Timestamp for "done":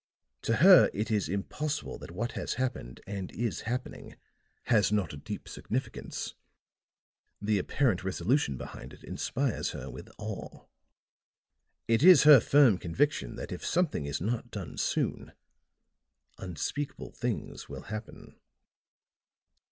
15.27-15.33